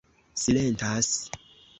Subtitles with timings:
[0.43, 1.29] silentas